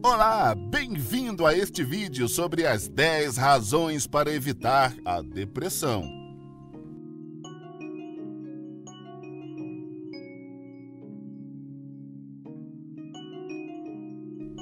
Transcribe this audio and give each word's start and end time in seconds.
Olá, 0.00 0.54
bem-vindo 0.54 1.44
a 1.44 1.52
este 1.52 1.82
vídeo 1.82 2.28
sobre 2.28 2.64
as 2.64 2.86
10 2.86 3.36
razões 3.36 4.06
para 4.06 4.32
evitar 4.32 4.94
a 5.04 5.20
depressão. 5.20 6.08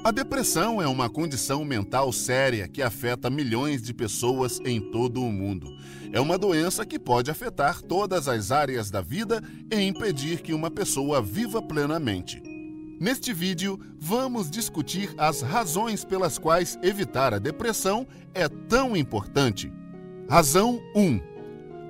A 0.03 0.09
depressão 0.09 0.81
é 0.81 0.87
uma 0.87 1.07
condição 1.07 1.63
mental 1.63 2.11
séria 2.11 2.67
que 2.67 2.81
afeta 2.81 3.29
milhões 3.29 3.83
de 3.83 3.93
pessoas 3.93 4.59
em 4.65 4.81
todo 4.89 5.21
o 5.21 5.31
mundo. 5.31 5.67
É 6.11 6.19
uma 6.19 6.37
doença 6.37 6.83
que 6.83 6.97
pode 6.97 7.29
afetar 7.29 7.83
todas 7.83 8.27
as 8.27 8.51
áreas 8.51 8.89
da 8.89 9.01
vida 9.01 9.43
e 9.71 9.79
impedir 9.81 10.41
que 10.41 10.51
uma 10.53 10.71
pessoa 10.71 11.21
viva 11.21 11.61
plenamente. 11.61 12.46
Neste 12.99 13.31
vídeo, 13.31 13.79
vamos 13.99 14.49
discutir 14.49 15.13
as 15.19 15.41
razões 15.41 16.03
pelas 16.03 16.39
quais 16.39 16.79
evitar 16.81 17.31
a 17.31 17.37
depressão 17.37 18.07
é 18.33 18.49
tão 18.49 18.97
importante. 18.97 19.71
Razão 20.27 20.81
1. 20.95 21.19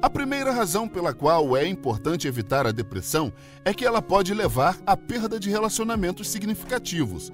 A 0.01 0.09
primeira 0.09 0.51
razão 0.51 0.85
pela 0.85 1.13
qual 1.13 1.55
é 1.55 1.65
importante 1.65 2.27
evitar 2.27 2.67
a 2.67 2.73
depressão 2.73 3.31
é 3.63 3.73
que 3.73 3.85
ela 3.85 4.01
pode 4.01 4.33
levar 4.33 4.77
à 4.85 4.97
perda 4.97 5.39
de 5.39 5.49
relacionamentos 5.49 6.27
significativos. 6.27 7.31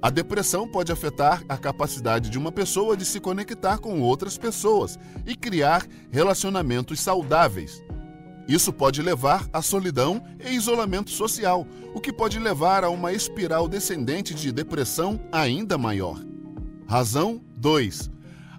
A 0.00 0.08
depressão 0.08 0.66
pode 0.66 0.90
afetar 0.90 1.44
a 1.46 1.58
capacidade 1.58 2.30
de 2.30 2.38
uma 2.38 2.50
pessoa 2.50 2.96
de 2.96 3.04
se 3.04 3.20
conectar 3.20 3.76
com 3.76 4.00
outras 4.00 4.38
pessoas 4.38 4.98
e 5.26 5.36
criar 5.36 5.86
relacionamentos 6.10 6.98
saudáveis. 6.98 7.84
Isso 8.48 8.72
pode 8.72 9.00
levar 9.00 9.48
à 9.52 9.62
solidão 9.62 10.22
e 10.44 10.50
isolamento 10.50 11.10
social, 11.10 11.66
o 11.94 12.00
que 12.00 12.12
pode 12.12 12.38
levar 12.38 12.84
a 12.84 12.90
uma 12.90 13.12
espiral 13.12 13.68
descendente 13.68 14.34
de 14.34 14.50
depressão 14.50 15.20
ainda 15.30 15.78
maior. 15.78 16.20
Razão 16.86 17.40
2. 17.56 18.10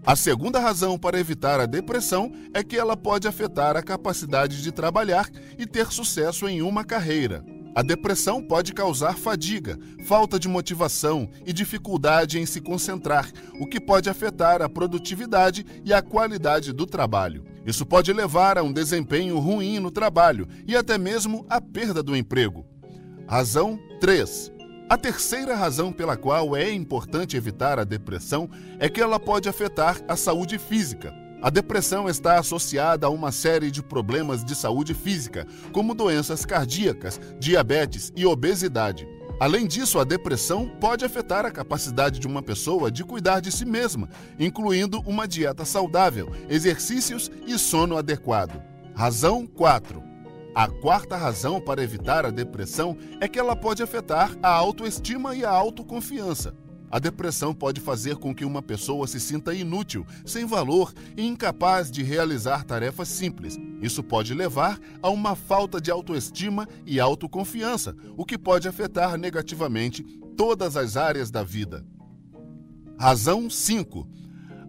A 0.06 0.16
segunda 0.16 0.60
razão 0.60 0.98
para 0.98 1.20
evitar 1.20 1.60
a 1.60 1.66
depressão 1.66 2.32
é 2.54 2.64
que 2.64 2.78
ela 2.78 2.98
pode 2.98 3.28
afetar 3.28 3.78
a 3.78 3.84
capacidade 3.84 4.62
de 4.62 4.72
trabalhar 4.72 5.30
e 5.58 5.66
ter 5.66 5.92
sucesso 5.92 6.48
em 6.48 6.62
uma 6.62 6.84
carreira. 6.84 7.44
A 7.76 7.82
depressão 7.82 8.42
pode 8.42 8.74
causar 8.74 9.18
fadiga, 9.18 9.80
falta 10.06 10.38
de 10.38 10.48
motivação 10.48 11.30
e 11.46 11.52
dificuldade 11.52 12.38
em 12.38 12.46
se 12.46 12.62
concentrar, 12.62 13.32
o 13.60 13.66
que 13.66 13.80
pode 13.80 14.10
afetar 14.10 14.62
a 14.62 14.70
produtividade 14.70 15.66
e 15.84 15.92
a 15.94 16.02
qualidade 16.02 16.72
do 16.72 16.86
trabalho. 16.86 17.53
Isso 17.66 17.86
pode 17.86 18.12
levar 18.12 18.58
a 18.58 18.64
um 18.64 18.74
desempenho 18.74 19.40
ruim 19.40 19.80
no 19.80 19.90
trabalho 19.90 20.48
e 20.68 20.76
até 20.76 20.98
mesmo 20.98 21.46
à 21.50 21.62
perda 21.62 22.04
do 22.04 22.16
emprego. 22.16 22.66
Razão 23.28 23.80
3. 24.02 24.52
A 24.90 24.98
terceira 24.98 25.56
razão 25.56 25.92
pela 25.92 26.18
qual 26.18 26.56
é 26.56 26.72
importante 26.72 27.38
evitar 27.38 27.80
a 27.80 27.84
depressão 27.84 28.50
é 28.80 28.90
que 28.90 29.02
ela 29.02 29.20
pode 29.20 29.48
afetar 29.48 30.00
a 30.08 30.16
saúde 30.16 30.60
física. 30.60 31.14
A 31.42 31.50
depressão 31.50 32.08
está 32.08 32.38
associada 32.38 33.08
a 33.08 33.10
uma 33.10 33.32
série 33.32 33.72
de 33.72 33.82
problemas 33.82 34.46
de 34.46 34.56
saúde 34.56 34.94
física, 34.94 35.48
como 35.72 35.94
doenças 35.94 36.46
cardíacas, 36.46 37.20
diabetes 37.40 38.14
e 38.16 38.26
obesidade. 38.26 39.08
Além 39.40 39.68
disso, 39.68 40.00
a 40.00 40.04
depressão 40.04 40.70
pode 40.80 41.04
afetar 41.04 41.46
a 41.46 41.52
capacidade 41.52 42.20
de 42.20 42.28
uma 42.28 42.42
pessoa 42.42 42.92
de 42.92 43.04
cuidar 43.04 43.40
de 43.40 43.52
si 43.52 43.66
mesma, 43.66 44.10
incluindo 44.40 45.02
uma 45.02 45.28
dieta 45.28 45.66
saudável, 45.66 46.32
exercícios 46.50 47.32
e 47.46 47.58
sono 47.58 47.98
adequado. 47.98 48.62
Razão 48.96 49.46
4. 49.46 50.02
A 50.56 50.68
quarta 50.68 51.18
razão 51.18 51.60
para 51.60 51.84
evitar 51.84 52.26
a 52.26 52.30
depressão 52.30 52.96
é 53.20 53.28
que 53.28 53.40
ela 53.40 53.56
pode 53.56 53.82
afetar 53.82 54.38
a 54.42 54.50
autoestima 54.50 55.36
e 55.36 55.44
a 55.44 55.50
autoconfiança. 55.50 56.54
A 56.94 57.00
depressão 57.00 57.56
pode 57.56 57.82
fazer 57.82 58.18
com 58.18 58.36
que 58.36 58.46
uma 58.46 58.62
pessoa 58.62 59.08
se 59.08 59.20
sinta 59.20 59.52
inútil, 59.52 60.06
sem 60.24 60.46
valor 60.46 60.94
e 61.18 61.26
incapaz 61.26 61.90
de 61.90 62.04
realizar 62.04 62.64
tarefas 62.64 63.08
simples. 63.08 63.58
Isso 63.82 64.04
pode 64.04 64.32
levar 64.32 64.80
a 65.02 65.10
uma 65.10 65.36
falta 65.36 65.82
de 65.82 65.90
autoestima 65.90 66.70
e 66.86 67.00
autoconfiança, 67.00 67.96
o 68.16 68.24
que 68.24 68.38
pode 68.38 68.68
afetar 68.68 69.18
negativamente 69.18 70.04
todas 70.38 70.78
as 70.78 70.96
áreas 70.96 71.32
da 71.32 71.42
vida. 71.42 71.84
Razão 72.96 73.50
5. 73.50 74.08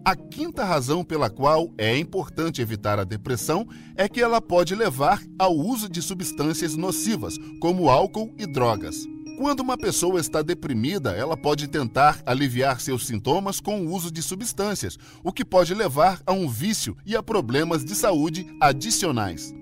A 0.03 0.15
quinta 0.15 0.63
razão 0.63 1.03
pela 1.03 1.29
qual 1.29 1.71
é 1.77 1.95
importante 1.95 2.59
evitar 2.59 2.97
a 2.97 3.03
depressão 3.03 3.67
é 3.95 4.09
que 4.09 4.19
ela 4.19 4.41
pode 4.41 4.73
levar 4.73 5.21
ao 5.37 5.55
uso 5.55 5.87
de 5.87 6.01
substâncias 6.01 6.75
nocivas, 6.75 7.37
como 7.61 7.87
álcool 7.87 8.33
e 8.35 8.47
drogas. 8.47 9.05
Quando 9.37 9.59
uma 9.59 9.77
pessoa 9.77 10.19
está 10.19 10.41
deprimida, 10.41 11.11
ela 11.11 11.35
pode 11.35 11.67
tentar 11.67 12.21
aliviar 12.25 12.79
seus 12.79 13.05
sintomas 13.05 13.59
com 13.59 13.81
o 13.81 13.91
uso 13.91 14.09
de 14.09 14.21
substâncias, 14.21 14.97
o 15.21 15.31
que 15.31 15.43
pode 15.43 15.73
levar 15.73 16.21
a 16.25 16.31
um 16.31 16.47
vício 16.47 16.95
e 17.05 17.17
a 17.17 17.21
problemas 17.21 17.83
de 17.83 17.95
saúde 17.95 18.47
adicionais. 18.61 19.53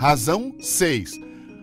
Razão 0.00 0.54
6. 0.58 1.12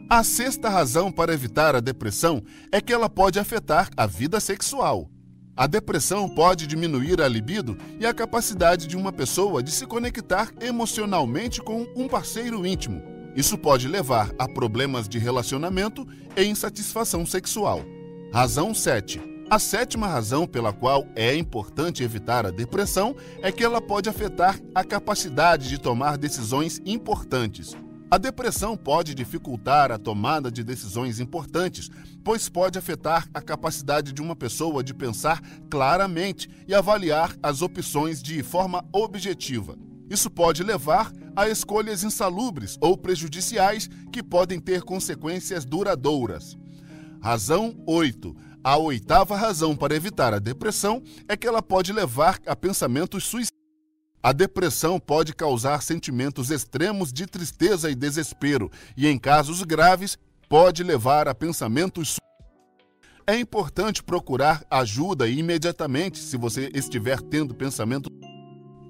A 0.07 0.23
sexta 0.23 0.69
razão 0.69 1.11
para 1.11 1.33
evitar 1.33 1.75
a 1.75 1.79
depressão 1.79 2.43
é 2.71 2.79
que 2.79 2.93
ela 2.93 3.09
pode 3.09 3.39
afetar 3.39 3.89
a 3.97 4.05
vida 4.05 4.39
sexual. 4.39 5.09
A 5.57 5.65
depressão 5.65 6.29
pode 6.29 6.67
diminuir 6.67 7.19
a 7.19 7.27
libido 7.27 7.75
e 7.99 8.05
a 8.05 8.13
capacidade 8.13 8.85
de 8.85 8.95
uma 8.95 9.11
pessoa 9.11 9.63
de 9.63 9.71
se 9.71 9.87
conectar 9.87 10.51
emocionalmente 10.61 11.61
com 11.61 11.87
um 11.95 12.07
parceiro 12.07 12.63
íntimo. 12.63 13.14
Isso 13.35 13.57
pode 13.57 13.87
levar 13.87 14.31
a 14.39 14.47
problemas 14.47 15.09
de 15.09 15.19
relacionamento 15.19 16.07
e 16.37 16.45
insatisfação 16.45 17.25
sexual. 17.25 17.81
Razão 18.31 18.73
7. 18.73 19.21
A 19.49 19.59
sétima 19.59 20.07
razão 20.07 20.47
pela 20.47 20.71
qual 20.71 21.05
é 21.15 21.35
importante 21.35 22.01
evitar 22.01 22.45
a 22.45 22.51
depressão 22.51 23.15
é 23.41 23.51
que 23.51 23.63
ela 23.63 23.81
pode 23.81 24.09
afetar 24.09 24.59
a 24.73 24.83
capacidade 24.83 25.67
de 25.67 25.77
tomar 25.77 26.17
decisões 26.17 26.81
importantes. 26.85 27.75
A 28.09 28.17
depressão 28.17 28.77
pode 28.77 29.13
dificultar 29.13 29.91
a 29.91 29.97
tomada 29.97 30.49
de 30.49 30.63
decisões 30.63 31.19
importantes, 31.19 31.89
pois 32.23 32.47
pode 32.47 32.79
afetar 32.79 33.27
a 33.33 33.41
capacidade 33.41 34.13
de 34.13 34.21
uma 34.21 34.35
pessoa 34.35 34.81
de 34.83 34.93
pensar 34.93 35.41
claramente 35.69 36.49
e 36.67 36.73
avaliar 36.73 37.35
as 37.43 37.61
opções 37.61 38.23
de 38.23 38.41
forma 38.41 38.85
objetiva. 38.93 39.77
Isso 40.09 40.29
pode 40.29 40.63
levar 40.63 41.11
a 41.35 41.49
escolhas 41.49 42.03
insalubres 42.03 42.77
ou 42.79 42.97
prejudiciais 42.97 43.89
que 44.11 44.23
podem 44.23 44.59
ter 44.59 44.81
consequências 44.83 45.65
duradouras. 45.65 46.57
Razão 47.21 47.75
8. 47.85 48.35
A 48.63 48.77
oitava 48.77 49.35
razão 49.35 49.75
para 49.75 49.95
evitar 49.95 50.33
a 50.33 50.39
depressão 50.39 51.03
é 51.27 51.35
que 51.35 51.47
ela 51.47 51.61
pode 51.61 51.91
levar 51.91 52.39
a 52.45 52.55
pensamentos 52.55 53.23
suicidas. 53.25 53.51
A 54.23 54.31
depressão 54.31 54.99
pode 54.99 55.35
causar 55.35 55.83
sentimentos 55.83 56.49
extremos 56.49 57.13
de 57.13 57.27
tristeza 57.27 57.91
e 57.91 57.95
desespero, 57.95 58.71
e 58.97 59.07
em 59.07 59.19
casos 59.19 59.61
graves, 59.61 60.17
pode 60.49 60.83
levar 60.83 61.27
a 61.27 61.35
pensamentos 61.35 62.17
é 63.27 63.35
importante 63.35 64.03
procurar 64.03 64.63
ajuda 64.69 65.27
imediatamente 65.27 66.19
se 66.19 66.37
você 66.37 66.69
estiver 66.75 67.19
tendo 67.21 67.55
pensamento 67.55 68.07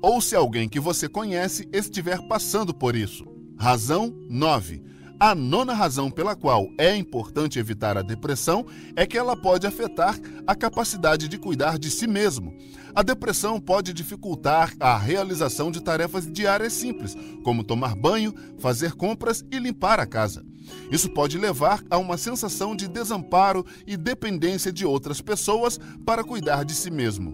ou 0.06 0.22
se 0.22 0.36
alguém 0.36 0.70
que 0.70 0.80
você 0.80 1.10
conhece 1.10 1.68
estiver 1.74 2.22
passando 2.28 2.76
por 2.76 2.96
isso. 2.96 3.26
Razão 3.58 4.16
9. 4.30 4.84
A 5.20 5.34
nona 5.34 5.74
razão 5.74 6.12
pela 6.12 6.36
qual 6.36 6.68
é 6.78 6.96
importante 6.96 7.58
evitar 7.58 7.98
a 7.98 8.04
depressão 8.04 8.68
é 8.96 9.08
que 9.08 9.18
ela 9.18 9.36
pode 9.36 9.66
afetar 9.66 10.16
a 10.46 10.54
capacidade 10.54 11.28
de 11.28 11.40
cuidar 11.40 11.80
de 11.80 11.90
si 11.90 12.06
mesmo. 12.06 12.56
A 12.94 13.02
depressão 13.02 13.60
pode 13.60 13.94
dificultar 13.94 14.74
a 14.80 14.96
realização 14.96 15.72
de 15.72 15.82
tarefas 15.82 16.32
diárias 16.32 16.74
simples, 16.74 17.18
como 17.44 17.64
tomar 17.64 17.96
banho, 17.96 18.32
fazer 18.60 18.94
compras 18.94 19.44
e 19.52 19.58
limpar 19.58 20.00
a 20.00 20.06
casa. 20.06 20.46
Isso 20.92 21.10
pode 21.10 21.36
levar 21.36 21.82
a 21.90 21.98
uma 21.98 22.16
sensação 22.16 22.76
de 22.76 22.88
desamparo 22.88 23.66
e 23.88 23.98
dependência 23.98 24.72
de 24.72 24.86
outras 24.86 25.20
pessoas 25.20 25.80
para 26.06 26.24
cuidar 26.24 26.64
de 26.64 26.76
si 26.76 26.92
mesmo. 26.92 27.34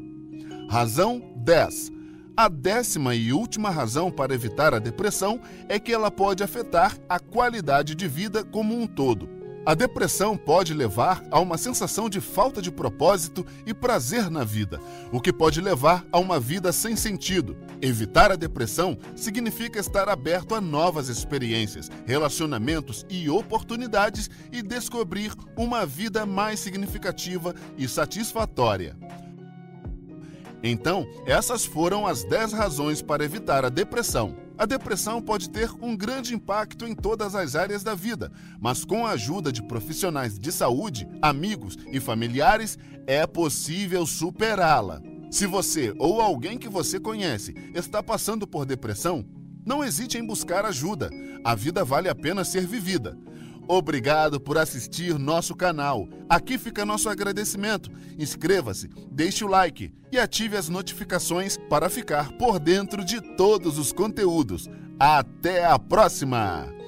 Razão 0.69 1.21
10. 1.35 2.00
A 2.41 2.47
décima 2.47 3.13
e 3.13 3.31
última 3.31 3.69
razão 3.69 4.09
para 4.09 4.33
evitar 4.33 4.73
a 4.73 4.79
depressão 4.79 5.39
é 5.69 5.79
que 5.79 5.93
ela 5.93 6.09
pode 6.09 6.43
afetar 6.43 6.97
a 7.07 7.19
qualidade 7.19 7.93
de 7.93 8.07
vida 8.07 8.43
como 8.43 8.75
um 8.75 8.88
todo. 8.88 9.29
A 9.63 9.75
depressão 9.75 10.35
pode 10.35 10.73
levar 10.73 11.23
a 11.29 11.39
uma 11.39 11.55
sensação 11.55 12.09
de 12.09 12.19
falta 12.19 12.59
de 12.59 12.71
propósito 12.71 13.45
e 13.63 13.75
prazer 13.75 14.27
na 14.31 14.43
vida, 14.43 14.79
o 15.11 15.21
que 15.21 15.31
pode 15.31 15.61
levar 15.61 16.03
a 16.11 16.17
uma 16.17 16.39
vida 16.39 16.71
sem 16.71 16.95
sentido. 16.95 17.55
Evitar 17.79 18.31
a 18.31 18.35
depressão 18.35 18.97
significa 19.15 19.79
estar 19.79 20.09
aberto 20.09 20.55
a 20.55 20.59
novas 20.59 21.09
experiências, 21.09 21.91
relacionamentos 22.07 23.05
e 23.07 23.29
oportunidades 23.29 24.31
e 24.51 24.63
descobrir 24.63 25.31
uma 25.55 25.85
vida 25.85 26.25
mais 26.25 26.59
significativa 26.59 27.53
e 27.77 27.88
satisfatória. 27.88 28.97
Então, 30.63 31.08
essas 31.25 31.66
foram 31.66 32.06
as 32.06 32.24
10 32.24 32.54
razões 32.54 33.02
para 33.02 33.24
evitar 33.24 33.66
a 33.66 33.69
depressão. 33.69 34.36
A 34.58 34.66
depressão 34.66 35.22
pode 35.22 35.50
ter 35.50 35.72
um 35.81 35.98
grande 35.98 36.36
impacto 36.36 36.86
em 36.86 36.94
todas 36.94 37.34
as 37.34 37.56
áreas 37.56 37.81
da 37.81 37.96
vida, 37.96 38.31
mas 38.60 38.86
com 38.86 39.08
a 39.08 39.12
ajuda 39.12 39.52
de 39.52 39.63
profissionais 39.63 40.38
de 40.38 40.52
saúde, 40.52 41.08
amigos 41.19 41.78
e 41.92 42.00
familiares, 42.00 42.78
é 43.08 43.25
possível 43.25 44.06
superá-la. 44.06 45.02
Se 45.31 45.48
você 45.48 45.96
ou 45.98 46.22
alguém 46.22 46.58
que 46.60 46.69
você 46.69 47.00
conhece 47.00 47.56
está 47.74 48.04
passando 48.04 48.46
por 48.46 48.66
depressão, 48.66 49.25
não 49.66 49.84
hesite 49.84 50.18
em 50.18 50.25
buscar 50.25 50.66
ajuda. 50.66 51.10
A 51.44 51.56
vida 51.56 51.84
vale 51.84 52.10
a 52.10 52.13
pena 52.13 52.44
ser 52.44 52.68
vivida. 52.68 53.18
Obrigado 53.68 54.40
por 54.40 54.58
assistir 54.58 55.18
nosso 55.18 55.56
canal. 55.56 56.08
Aqui 56.30 56.58
fica 56.58 56.86
nosso 56.86 57.10
agradecimento. 57.10 57.92
Inscreva-se, 58.18 58.90
deixe 59.12 59.44
o 59.44 59.48
like 59.48 59.94
e 60.12 60.19
ative 60.19 60.58
as 60.58 60.68
notificações 60.68 61.58
para 61.69 61.90
ficar 61.90 62.31
por 62.34 62.60
dentro 62.60 63.04
de 63.04 63.22
todos 63.36 63.78
os 63.78 63.94
conteúdos. 63.94 64.69
Até 65.00 65.66
a 65.66 65.80
próxima! 65.80 66.81